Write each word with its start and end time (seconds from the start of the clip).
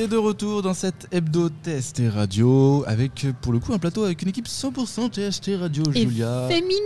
Et 0.00 0.08
de 0.08 0.16
retour 0.16 0.62
dans 0.62 0.72
cette 0.72 1.08
hebdo 1.12 1.50
TST 1.50 2.04
Radio 2.10 2.84
avec 2.86 3.26
pour 3.42 3.52
le 3.52 3.58
coup 3.58 3.74
un 3.74 3.78
plateau 3.78 4.04
avec 4.04 4.22
une 4.22 4.30
équipe 4.30 4.46
100% 4.48 5.10
TST 5.10 5.50
Radio 5.60 5.82
Et 5.94 6.00
Julia. 6.00 6.48
féminine. 6.48 6.80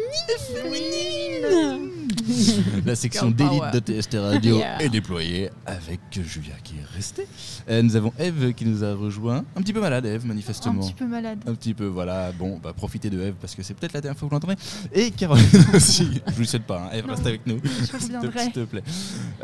La 2.87 2.95
section 2.95 3.31
d'élite 3.31 3.63
de 3.73 3.79
TST 4.01 4.15
Radio 4.21 4.59
Yeah. 4.65 4.83
est 4.83 4.89
déployée 4.89 5.51
avec 5.67 6.01
Julia 6.13 6.55
qui 6.63 6.75
est 6.77 6.85
restée. 6.97 7.27
Euh, 7.69 7.83
nous 7.83 7.97
avons 7.97 8.13
Eve 8.19 8.53
qui 8.55 8.65
nous 8.65 8.85
a 8.85 8.95
rejoint. 8.95 9.45
Un 9.57 9.63
petit 9.63 9.73
peu 9.73 9.81
malade 9.81 10.07
Eve 10.07 10.23
Un 10.25 10.29
manifestement. 10.29 10.81
petit 10.83 10.95
peu 10.95 11.07
malade. 11.07 11.39
Un 11.47 11.55
petit 11.55 11.75
peu, 11.75 11.87
voilà. 11.87 12.33
Bon, 12.33 12.59
bah, 12.63 12.73
profitez 12.73 13.11
de 13.11 13.21
Eve 13.21 13.35
parce 13.41 13.55
que 13.55 13.63
c'est 13.63 13.75
peut-être 13.75 13.93
la 13.95 14.01
dernière 14.01 14.19
fois 14.19 14.29
que 14.29 14.35
vous 14.35 14.37
l'entendrez. 14.41 14.57
Et 14.93 15.11
Caroline 15.11 15.47
aussi. 15.75 16.21
Je 16.27 16.33
vous 16.33 16.41
le 16.41 16.47
souhaite 16.47 16.65
pas, 16.67 16.85
hein. 16.87 16.91
Eve, 16.97 17.07
Non. 17.07 17.15
reste 17.15 17.27
avec 17.27 17.47
nous. 17.47 17.59
Je 17.65 17.69
S'il 17.69 17.87
te- 17.89 17.97
reviendrai. 18.17 18.41
S'il 18.45 18.53
te 18.53 18.65
plaît. 18.65 18.83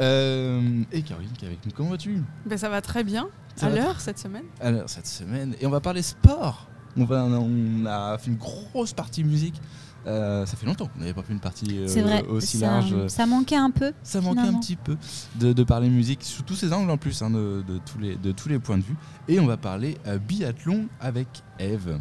Euh, 0.00 0.82
et 0.92 1.02
Caroline 1.02 1.30
qui 1.38 1.44
est 1.44 1.48
avec 1.48 1.64
nous. 1.66 1.72
Comment 1.72 1.90
vas-tu? 1.90 2.18
Ben, 2.46 2.56
ça 2.58 2.68
va 2.68 2.80
très 2.80 3.04
bien. 3.04 3.28
Ça 3.56 3.66
à 3.66 3.70
l'heure 3.70 4.00
cette 4.00 4.18
semaine. 4.18 4.44
Alors, 4.60 4.88
cette 4.88 5.06
semaine, 5.06 5.54
et 5.60 5.66
on 5.66 5.70
va 5.70 5.80
parler 5.80 6.02
sport. 6.02 6.68
On, 6.96 7.04
va, 7.04 7.24
on 7.24 7.86
a 7.86 8.18
fait 8.18 8.30
une 8.30 8.36
grosse 8.36 8.92
partie 8.92 9.24
musique. 9.24 9.60
Euh, 10.06 10.46
ça 10.46 10.56
fait 10.56 10.64
longtemps 10.64 10.86
qu'on 10.86 10.98
n'avait 11.00 11.12
pas 11.12 11.22
fait 11.22 11.34
une 11.34 11.40
partie 11.40 11.78
euh, 11.78 11.86
C'est 11.86 12.00
vrai, 12.00 12.24
aussi 12.26 12.56
ça, 12.58 12.66
large. 12.66 13.06
ça 13.08 13.26
manquait 13.26 13.56
un 13.56 13.70
peu. 13.70 13.92
Ça 14.02 14.22
manquait 14.22 14.40
un 14.40 14.58
petit 14.58 14.76
peu 14.76 14.96
de, 15.36 15.52
de 15.52 15.62
parler 15.62 15.90
musique 15.90 16.22
sous 16.22 16.42
tous 16.42 16.54
ces 16.54 16.72
angles 16.72 16.90
en 16.90 16.96
plus, 16.96 17.20
hein, 17.20 17.28
de, 17.30 17.62
de 17.68 17.78
tous 17.78 17.98
les, 17.98 18.16
de 18.16 18.32
tous 18.32 18.48
les 18.48 18.58
points 18.58 18.78
de 18.78 18.82
vue. 18.82 18.96
Et 19.28 19.38
on 19.40 19.46
va 19.46 19.58
parler 19.58 19.98
euh, 20.06 20.16
biathlon 20.18 20.86
avec 21.00 21.28
Eve. 21.58 22.00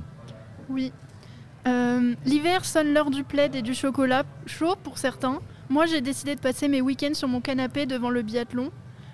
Oui. 0.69 0.93
Euh, 1.67 2.15
L'hiver 2.25 2.63
sonne 2.63 2.93
l'heure 2.93 3.11
du 3.11 3.25
plaid 3.25 3.53
et 3.53 3.61
du 3.61 3.73
chocolat 3.73 4.23
chaud 4.45 4.75
pour 4.81 4.97
certains. 4.97 5.39
Moi, 5.69 5.85
j'ai 5.85 5.99
décidé 5.99 6.35
de 6.35 6.39
passer 6.39 6.69
mes 6.69 6.79
week-ends 6.81 7.13
sur 7.13 7.27
mon 7.27 7.41
canapé 7.41 7.85
devant 7.85 8.09
le 8.09 8.21
biathlon. 8.21 8.71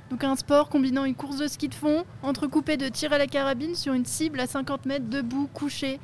Donc 0.10 0.24
un 0.24 0.36
sport 0.36 0.70
combinant 0.70 1.04
une 1.04 1.16
course 1.16 1.38
de 1.38 1.48
ski 1.48 1.68
de 1.68 1.74
fond, 1.74 2.06
entrecoupée 2.22 2.78
de 2.78 2.88
tir 2.88 3.12
à 3.12 3.18
la 3.18 3.28
carabine 3.28 3.76
sur 3.76 3.94
une 3.94 4.06
cible 4.06 4.40
à 4.40 4.48
50 4.48 4.86
mètres 4.86 5.10
debout, 5.10 5.50
couché, 5.54 6.00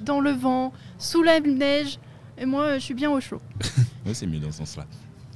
dans 0.00 0.20
le 0.20 0.30
vent, 0.30 0.72
sous 0.98 1.22
la 1.22 1.40
neige. 1.40 1.98
Et 2.36 2.46
moi, 2.46 2.78
je 2.78 2.84
suis 2.84 2.94
bien 2.94 3.10
au 3.10 3.20
chaud. 3.20 3.40
Ouais, 4.06 4.14
c'est 4.14 4.26
mieux 4.26 4.38
dans 4.38 4.50
ce 4.50 4.58
sens-là. 4.58 4.86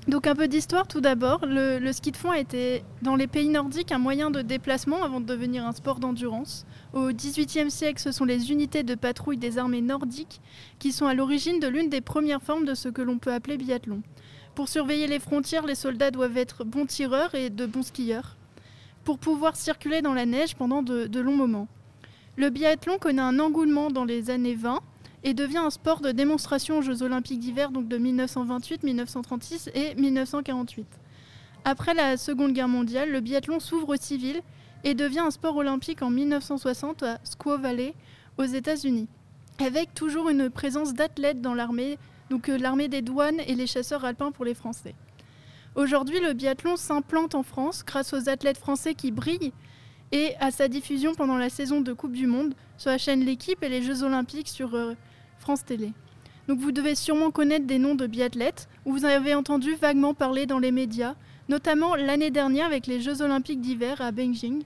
Donc 0.08 0.26
un 0.26 0.34
peu 0.34 0.48
d'histoire 0.48 0.88
tout 0.88 1.00
d'abord. 1.00 1.44
Le, 1.46 1.78
le 1.78 1.92
ski 1.92 2.10
de 2.10 2.16
fond 2.16 2.30
a 2.30 2.38
été 2.38 2.82
dans 3.02 3.16
les 3.16 3.26
pays 3.26 3.48
nordiques 3.48 3.92
un 3.92 3.98
moyen 3.98 4.30
de 4.30 4.40
déplacement 4.40 5.04
avant 5.04 5.20
de 5.20 5.26
devenir 5.26 5.66
un 5.66 5.72
sport 5.72 6.00
d'endurance. 6.00 6.64
Au 6.92 7.12
XVIIIe 7.12 7.70
siècle, 7.70 8.00
ce 8.00 8.12
sont 8.12 8.24
les 8.24 8.50
unités 8.50 8.82
de 8.82 8.94
patrouille 8.94 9.36
des 9.36 9.58
armées 9.58 9.82
nordiques 9.82 10.40
qui 10.78 10.90
sont 10.90 11.06
à 11.06 11.14
l'origine 11.14 11.60
de 11.60 11.68
l'une 11.68 11.88
des 11.88 12.00
premières 12.00 12.42
formes 12.42 12.64
de 12.64 12.74
ce 12.74 12.88
que 12.88 13.02
l'on 13.02 13.18
peut 13.18 13.32
appeler 13.32 13.58
biathlon. 13.58 14.02
Pour 14.54 14.68
surveiller 14.68 15.06
les 15.06 15.18
frontières, 15.18 15.64
les 15.64 15.74
soldats 15.74 16.10
doivent 16.10 16.36
être 16.36 16.64
bons 16.64 16.84
tireurs 16.84 17.34
et 17.34 17.48
de 17.48 17.64
bons 17.64 17.84
skieurs 17.84 18.36
pour 19.02 19.18
pouvoir 19.18 19.56
circuler 19.56 20.02
dans 20.02 20.14
la 20.14 20.26
neige 20.26 20.54
pendant 20.54 20.82
de, 20.82 21.20
longs 21.20 21.36
moments. 21.36 21.68
Le 22.36 22.50
biathlon 22.50 22.98
connaît 22.98 23.22
un 23.22 23.38
engouement 23.38 23.90
dans 23.90 24.04
les 24.04 24.30
années 24.30 24.54
20 24.54 24.80
et 25.24 25.34
devient 25.34 25.58
un 25.58 25.70
sport 25.70 26.00
de 26.00 26.12
démonstration 26.12 26.78
aux 26.78 26.82
Jeux 26.82 27.02
Olympiques 27.02 27.40
d'hiver 27.40 27.70
de 27.70 27.96
1928, 27.96 28.82
1936 28.82 29.70
et 29.74 29.94
1948. 29.94 30.86
Après 31.64 31.94
la 31.94 32.16
Seconde 32.16 32.52
Guerre 32.52 32.68
mondiale, 32.68 33.10
le 33.10 33.20
biathlon 33.20 33.58
s'ouvre 33.58 33.94
aux 33.94 34.00
civils 34.00 34.42
et 34.84 34.94
devient 34.94 35.20
un 35.20 35.30
sport 35.30 35.56
olympique 35.56 36.02
en 36.02 36.10
1960 36.10 37.02
à 37.04 37.18
Squaw 37.24 37.58
Valley, 37.58 37.94
aux 38.38 38.44
États-Unis, 38.44 39.08
avec 39.58 39.94
toujours 39.94 40.28
une 40.28 40.50
présence 40.50 40.94
d'athlètes 40.94 41.40
dans 41.40 41.54
l'armée, 41.54 41.98
donc 42.32 42.48
l'armée 42.48 42.88
des 42.88 43.02
douanes 43.02 43.40
et 43.46 43.54
les 43.54 43.66
chasseurs 43.66 44.06
alpins 44.06 44.32
pour 44.32 44.46
les 44.46 44.54
Français. 44.54 44.94
Aujourd'hui, 45.74 46.18
le 46.18 46.32
biathlon 46.32 46.76
s'implante 46.76 47.34
en 47.34 47.42
France 47.42 47.84
grâce 47.84 48.14
aux 48.14 48.26
athlètes 48.30 48.56
français 48.56 48.94
qui 48.94 49.10
brillent 49.10 49.52
et 50.12 50.34
à 50.40 50.50
sa 50.50 50.68
diffusion 50.68 51.14
pendant 51.14 51.36
la 51.36 51.50
saison 51.50 51.82
de 51.82 51.92
Coupe 51.92 52.12
du 52.12 52.26
Monde 52.26 52.54
sur 52.78 52.90
la 52.90 52.96
chaîne 52.96 53.20
L'équipe 53.20 53.62
et 53.62 53.68
les 53.68 53.82
Jeux 53.82 54.02
Olympiques 54.02 54.48
sur 54.48 54.74
euh, 54.74 54.94
France 55.40 55.62
Télé. 55.66 55.92
Vous 56.48 56.72
devez 56.72 56.94
sûrement 56.94 57.30
connaître 57.30 57.66
des 57.66 57.78
noms 57.78 57.94
de 57.94 58.06
biathlètes, 58.06 58.66
ou 58.86 58.92
vous 58.92 59.04
avez 59.04 59.34
entendu 59.34 59.74
vaguement 59.74 60.14
parler 60.14 60.46
dans 60.46 60.58
les 60.58 60.72
médias, 60.72 61.16
notamment 61.50 61.96
l'année 61.96 62.30
dernière 62.30 62.64
avec 62.64 62.86
les 62.86 63.02
Jeux 63.02 63.20
Olympiques 63.20 63.60
d'hiver 63.60 64.00
à 64.00 64.10
Beijing. 64.10 64.62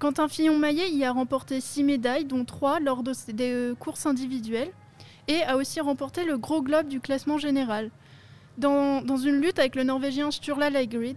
Quentin 0.00 0.26
Fillon-Maillet 0.26 0.90
y 0.90 1.04
a 1.04 1.12
remporté 1.12 1.60
6 1.60 1.84
médailles, 1.84 2.24
dont 2.24 2.44
3 2.44 2.80
lors 2.80 3.04
des 3.04 3.14
euh, 3.40 3.74
courses 3.76 4.06
individuelles, 4.06 4.72
et 5.28 5.42
a 5.42 5.56
aussi 5.56 5.80
remporté 5.80 6.24
le 6.24 6.38
gros 6.38 6.62
globe 6.62 6.88
du 6.88 7.00
classement 7.00 7.38
général. 7.38 7.90
Dans, 8.56 9.00
une 9.16 9.40
lutte 9.40 9.60
avec 9.60 9.76
le 9.76 9.84
Norvégien 9.84 10.32
Sturla 10.32 10.68
Lagerud, 10.70 11.16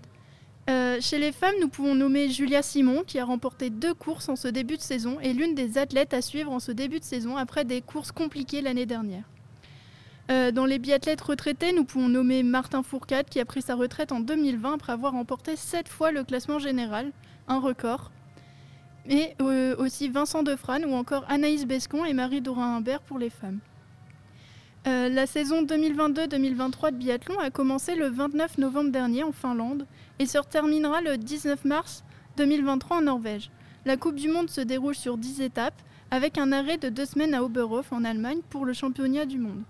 euh, 0.69 0.97
chez 1.01 1.17
les 1.17 1.31
femmes, 1.31 1.55
nous 1.59 1.69
pouvons 1.69 1.95
nommer 1.95 2.29
Julia 2.29 2.61
Simon, 2.61 3.03
qui 3.05 3.17
a 3.17 3.25
remporté 3.25 3.71
deux 3.71 3.95
courses 3.95 4.29
en 4.29 4.35
ce 4.35 4.47
début 4.47 4.77
de 4.77 4.81
saison 4.81 5.17
et 5.21 5.33
l'une 5.33 5.55
des 5.55 5.79
athlètes 5.79 6.13
à 6.13 6.21
suivre 6.21 6.51
en 6.51 6.59
ce 6.59 6.71
début 6.71 6.99
de 6.99 7.03
saison 7.03 7.35
après 7.37 7.65
des 7.65 7.81
courses 7.81 8.11
compliquées 8.11 8.61
l'année 8.61 8.85
dernière. 8.85 9.23
Euh, 10.29 10.51
dans 10.51 10.65
les 10.65 10.77
biathlètes 10.77 11.21
retraités, 11.21 11.73
nous 11.73 11.83
pouvons 11.83 12.07
nommer 12.07 12.43
Martin 12.43 12.83
Fourcade, 12.83 13.27
qui 13.27 13.39
a 13.39 13.45
pris 13.45 13.63
sa 13.63 13.73
retraite 13.73 14.11
en 14.11 14.19
2020 14.19 14.75
après 14.75 14.93
avoir 14.93 15.13
remporté 15.13 15.55
sept 15.55 15.89
fois 15.89 16.11
le 16.11 16.23
classement 16.23 16.59
général, 16.59 17.11
un 17.47 17.59
record. 17.59 18.11
Et 19.09 19.33
euh, 19.41 19.75
aussi 19.77 20.09
Vincent 20.09 20.43
Defrane 20.43 20.85
ou 20.85 20.93
encore 20.93 21.25
Anaïs 21.27 21.65
Bescon 21.65 22.05
et 22.05 22.13
Marie 22.13 22.41
Dorin-Imbert 22.41 23.01
pour 23.01 23.17
les 23.17 23.31
femmes. 23.31 23.59
Euh, 24.87 25.09
la 25.09 25.27
saison 25.27 25.61
2022-2023 25.61 26.91
de 26.91 26.95
biathlon 26.97 27.37
a 27.39 27.51
commencé 27.51 27.93
le 27.93 28.07
29 28.07 28.57
novembre 28.57 28.89
dernier 28.89 29.21
en 29.21 29.31
Finlande 29.31 29.85
et 30.17 30.25
se 30.25 30.39
terminera 30.49 31.01
le 31.01 31.17
19 31.17 31.65
mars 31.65 32.03
2023 32.37 32.97
en 32.97 33.01
Norvège. 33.01 33.51
La 33.85 33.95
Coupe 33.95 34.15
du 34.15 34.27
Monde 34.27 34.49
se 34.49 34.61
déroule 34.61 34.95
sur 34.95 35.19
10 35.19 35.41
étapes 35.41 35.79
avec 36.09 36.39
un 36.39 36.51
arrêt 36.51 36.77
de 36.77 36.89
deux 36.89 37.05
semaines 37.05 37.35
à 37.35 37.43
Oberhof 37.43 37.93
en 37.93 38.03
Allemagne 38.03 38.41
pour 38.49 38.65
le 38.65 38.73
championnat 38.73 39.27
du 39.27 39.37
monde. 39.37 39.61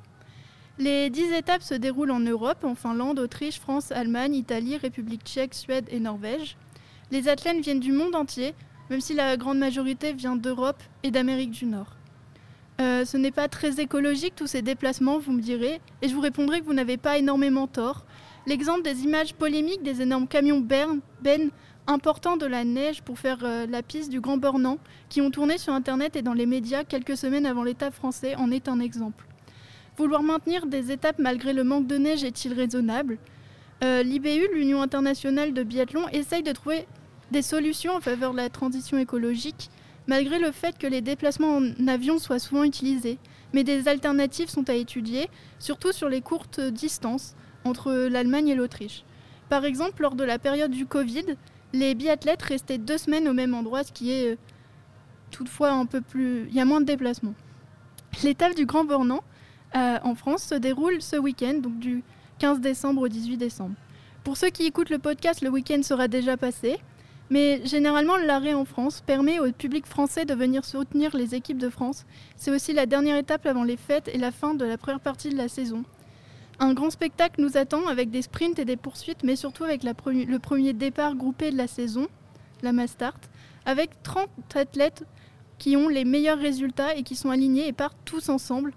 Les 0.79 1.09
10 1.09 1.33
étapes 1.33 1.61
se 1.61 1.73
déroulent 1.73 2.11
en 2.11 2.21
Europe, 2.21 2.63
en 2.63 2.75
Finlande, 2.75 3.19
Autriche, 3.19 3.59
France, 3.59 3.91
Allemagne, 3.91 4.33
Italie, 4.33 4.77
République 4.77 5.25
tchèque, 5.25 5.53
Suède 5.53 5.87
et 5.91 5.99
Norvège. 5.99 6.55
Les 7.11 7.27
athlètes 7.27 7.61
viennent 7.61 7.81
du 7.81 7.91
monde 7.91 8.15
entier, 8.15 8.55
même 8.89 9.01
si 9.01 9.13
la 9.13 9.35
grande 9.35 9.59
majorité 9.59 10.13
vient 10.13 10.37
d'Europe 10.37 10.81
et 11.03 11.11
d'Amérique 11.11 11.51
du 11.51 11.65
Nord. 11.65 11.97
Euh, 12.81 13.05
ce 13.05 13.15
n'est 13.15 13.31
pas 13.31 13.47
très 13.47 13.79
écologique 13.79 14.33
tous 14.35 14.47
ces 14.47 14.63
déplacements, 14.63 15.19
vous 15.19 15.33
me 15.33 15.41
direz, 15.41 15.79
et 16.01 16.07
je 16.09 16.15
vous 16.15 16.21
répondrai 16.21 16.61
que 16.61 16.65
vous 16.65 16.73
n'avez 16.73 16.97
pas 16.97 17.17
énormément 17.17 17.67
tort. 17.67 18.05
L'exemple 18.47 18.81
des 18.81 19.03
images 19.03 19.35
polémiques 19.35 19.83
des 19.83 20.01
énormes 20.01 20.27
camions 20.27 20.59
bern- 20.61 20.99
bennes 21.21 21.51
importants 21.85 22.37
de 22.37 22.45
la 22.47 22.63
neige 22.63 23.01
pour 23.03 23.19
faire 23.19 23.39
euh, 23.43 23.67
la 23.67 23.83
piste 23.83 24.09
du 24.09 24.19
Grand 24.19 24.37
Bornand, 24.37 24.79
qui 25.09 25.21
ont 25.21 25.29
tourné 25.29 25.57
sur 25.59 25.73
Internet 25.73 26.15
et 26.15 26.23
dans 26.23 26.33
les 26.33 26.47
médias 26.47 26.83
quelques 26.83 27.17
semaines 27.17 27.45
avant 27.45 27.63
l'étape 27.63 27.93
français, 27.93 28.35
en 28.35 28.49
est 28.51 28.67
un 28.67 28.79
exemple. 28.79 29.25
Vouloir 29.97 30.23
maintenir 30.23 30.65
des 30.65 30.91
étapes 30.91 31.19
malgré 31.19 31.53
le 31.53 31.63
manque 31.63 31.85
de 31.85 31.97
neige 31.97 32.23
est-il 32.23 32.53
raisonnable? 32.53 33.19
Euh, 33.83 34.01
L'IBU, 34.01 34.47
l'Union 34.55 34.81
internationale 34.81 35.53
de 35.53 35.61
biathlon, 35.63 36.07
essaye 36.13 36.41
de 36.43 36.51
trouver 36.51 36.87
des 37.31 37.41
solutions 37.43 37.93
en 37.95 38.01
faveur 38.01 38.31
de 38.31 38.37
la 38.37 38.49
transition 38.49 38.97
écologique, 38.97 39.69
malgré 40.07 40.39
le 40.39 40.51
fait 40.51 40.77
que 40.77 40.87
les 40.87 41.01
déplacements 41.01 41.57
en 41.57 41.87
avion 41.87 42.19
soient 42.19 42.39
souvent 42.39 42.63
utilisés. 42.63 43.17
Mais 43.53 43.63
des 43.63 43.87
alternatives 43.87 44.49
sont 44.49 44.69
à 44.69 44.73
étudier, 44.73 45.29
surtout 45.59 45.91
sur 45.91 46.09
les 46.09 46.21
courtes 46.21 46.59
distances 46.59 47.35
entre 47.65 47.91
l'Allemagne 47.91 48.47
et 48.47 48.55
l'Autriche. 48.55 49.03
Par 49.49 49.65
exemple, 49.65 50.01
lors 50.01 50.15
de 50.15 50.23
la 50.23 50.39
période 50.39 50.71
du 50.71 50.85
Covid, 50.85 51.25
les 51.73 51.95
biathlètes 51.95 52.41
restaient 52.41 52.77
deux 52.77 52.97
semaines 52.97 53.27
au 53.27 53.33
même 53.33 53.53
endroit, 53.53 53.83
ce 53.83 53.91
qui 53.91 54.11
est 54.11 54.31
euh, 54.31 54.37
toutefois 55.29 55.71
un 55.71 55.85
peu 55.85 56.01
plus... 56.01 56.47
Il 56.49 56.55
y 56.55 56.59
a 56.59 56.65
moins 56.65 56.81
de 56.81 56.85
déplacements. 56.85 57.33
L'étape 58.23 58.55
du 58.55 58.65
Grand 58.65 58.85
Bornand 58.85 59.23
euh, 59.75 59.97
en 60.03 60.15
France 60.15 60.43
se 60.43 60.55
déroule 60.55 61.01
ce 61.01 61.15
week-end, 61.15 61.55
donc 61.55 61.79
du 61.79 62.03
15 62.39 62.59
décembre 62.59 63.01
au 63.01 63.07
18 63.07 63.37
décembre. 63.37 63.75
Pour 64.23 64.37
ceux 64.37 64.49
qui 64.49 64.65
écoutent 64.65 64.89
le 64.89 64.99
podcast, 64.99 65.41
le 65.41 65.49
week-end 65.49 65.81
sera 65.83 66.07
déjà 66.07 66.37
passé, 66.37 66.79
mais 67.31 67.65
généralement 67.65 68.17
l'arrêt 68.17 68.53
en 68.53 68.65
France 68.65 69.01
permet 69.05 69.39
au 69.39 69.49
public 69.53 69.87
français 69.87 70.25
de 70.25 70.33
venir 70.33 70.65
soutenir 70.65 71.15
les 71.15 71.33
équipes 71.33 71.57
de 71.57 71.69
France. 71.69 72.05
C'est 72.35 72.51
aussi 72.51 72.73
la 72.73 72.85
dernière 72.85 73.15
étape 73.15 73.45
avant 73.45 73.63
les 73.63 73.77
fêtes 73.77 74.09
et 74.13 74.17
la 74.17 74.31
fin 74.31 74.53
de 74.53 74.65
la 74.65 74.77
première 74.77 74.99
partie 74.99 75.29
de 75.29 75.37
la 75.37 75.47
saison. 75.47 75.85
Un 76.59 76.73
grand 76.73 76.89
spectacle 76.89 77.41
nous 77.41 77.55
attend 77.55 77.87
avec 77.87 78.11
des 78.11 78.21
sprints 78.21 78.59
et 78.59 78.65
des 78.65 78.75
poursuites, 78.75 79.23
mais 79.23 79.37
surtout 79.37 79.63
avec 79.63 79.81
le 79.83 80.39
premier 80.39 80.73
départ 80.73 81.15
groupé 81.15 81.51
de 81.51 81.57
la 81.57 81.67
saison, 81.67 82.07
la 82.63 82.73
Mastart, 82.73 83.19
avec 83.65 84.03
30 84.03 84.27
athlètes 84.55 85.05
qui 85.57 85.77
ont 85.77 85.87
les 85.87 86.03
meilleurs 86.03 86.37
résultats 86.37 86.95
et 86.95 87.03
qui 87.03 87.15
sont 87.15 87.29
alignés 87.29 87.67
et 87.67 87.73
partent 87.73 87.97
tous 88.03 88.27
ensemble. 88.27 88.73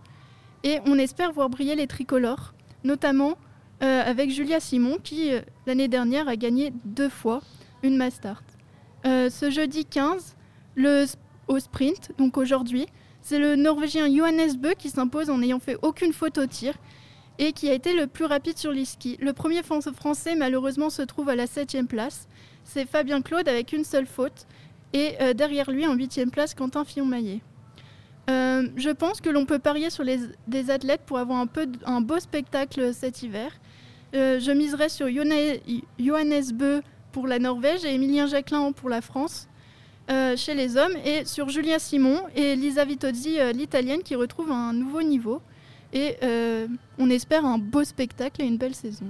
Et 0.62 0.78
on 0.86 0.96
espère 0.96 1.32
voir 1.32 1.50
briller 1.50 1.74
les 1.74 1.88
tricolores, 1.88 2.54
notamment 2.84 3.36
euh, 3.82 4.02
avec 4.04 4.30
Julia 4.30 4.60
Simon 4.60 4.98
qui, 5.02 5.32
euh, 5.32 5.40
l'année 5.66 5.88
dernière, 5.88 6.28
a 6.28 6.36
gagné 6.36 6.72
deux 6.84 7.08
fois 7.08 7.42
une 7.84 7.96
Mastart. 7.96 8.42
Euh, 9.06 9.30
ce 9.30 9.50
jeudi 9.50 9.84
15, 9.84 10.34
le, 10.74 11.04
au 11.46 11.58
sprint, 11.60 12.10
donc 12.18 12.36
aujourd'hui, 12.38 12.86
c'est 13.22 13.38
le 13.38 13.54
Norvégien 13.54 14.08
Johannes 14.12 14.56
Bö 14.58 14.72
qui 14.76 14.90
s'impose 14.90 15.30
en 15.30 15.38
n'ayant 15.38 15.60
fait 15.60 15.76
aucune 15.82 16.12
faute 16.12 16.38
au 16.38 16.46
tir 16.46 16.74
et 17.38 17.52
qui 17.52 17.68
a 17.68 17.74
été 17.74 17.94
le 17.94 18.06
plus 18.06 18.24
rapide 18.24 18.58
sur 18.58 18.72
les 18.72 18.84
skis. 18.84 19.16
Le 19.20 19.32
premier 19.32 19.62
Fran- 19.62 19.80
français, 19.80 20.34
malheureusement, 20.36 20.88
se 20.90 21.02
trouve 21.02 21.28
à 21.28 21.36
la 21.36 21.46
7 21.46 21.86
place. 21.86 22.26
C'est 22.64 22.86
Fabien 22.88 23.20
Claude 23.22 23.48
avec 23.48 23.72
une 23.72 23.84
seule 23.84 24.06
faute 24.06 24.46
Et 24.94 25.16
euh, 25.20 25.34
derrière 25.34 25.70
lui, 25.70 25.86
en 25.86 25.94
huitième 25.94 26.30
place, 26.30 26.54
Quentin 26.54 26.84
Fillon-Maillet. 26.84 27.40
Euh, 28.30 28.68
je 28.76 28.88
pense 28.90 29.20
que 29.20 29.28
l'on 29.28 29.44
peut 29.44 29.58
parier 29.58 29.90
sur 29.90 30.04
les, 30.04 30.18
des 30.48 30.70
athlètes 30.70 31.02
pour 31.04 31.18
avoir 31.18 31.40
un, 31.40 31.46
peu, 31.46 31.66
un 31.84 32.00
beau 32.00 32.18
spectacle 32.20 32.94
cet 32.94 33.22
hiver. 33.22 33.50
Euh, 34.14 34.38
je 34.40 34.52
miserai 34.52 34.88
sur 34.88 35.08
Johannes 35.10 36.44
Bö 36.54 36.80
pour 37.14 37.26
la 37.28 37.38
Norvège 37.38 37.84
et 37.84 37.94
Emilien 37.94 38.26
Jacquelin 38.26 38.72
pour 38.72 38.88
la 38.90 39.00
France 39.00 39.46
euh, 40.10 40.36
chez 40.36 40.52
les 40.54 40.76
hommes 40.76 40.96
et 41.06 41.24
sur 41.24 41.48
Julien 41.48 41.78
Simon 41.78 42.20
et 42.34 42.56
Lisa 42.56 42.84
Vitozzi, 42.84 43.38
euh, 43.38 43.52
l'italienne, 43.52 44.02
qui 44.02 44.16
retrouve 44.16 44.50
un 44.50 44.72
nouveau 44.72 45.00
niveau. 45.02 45.40
Et 45.92 46.16
euh, 46.24 46.66
on 46.98 47.08
espère 47.08 47.44
un 47.46 47.56
beau 47.58 47.84
spectacle 47.84 48.42
et 48.42 48.46
une 48.46 48.58
belle 48.58 48.74
saison. 48.74 49.06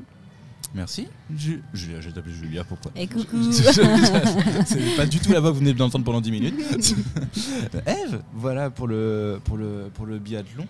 Merci. 0.74 1.08
Ju- 1.34 1.62
Julia, 1.72 2.00
je 2.02 2.08
vais 2.08 2.14
t'appeler 2.14 2.34
Julia, 2.34 2.62
pourquoi 2.64 2.92
Et 2.94 3.06
coucou. 3.14 3.38
C'est 3.52 4.96
pas 4.96 5.06
du 5.06 5.18
tout 5.18 5.32
la 5.32 5.40
voix 5.40 5.48
que 5.50 5.54
vous 5.54 5.60
venez 5.60 5.72
d'entendre 5.72 6.04
pendant 6.04 6.20
10 6.20 6.30
minutes. 6.30 6.54
Eve, 7.86 8.20
voilà 8.34 8.68
pour 8.70 8.86
le, 8.86 9.40
pour 9.44 9.56
le, 9.56 9.88
pour 9.94 10.04
le 10.04 10.18
biathlon. 10.18 10.66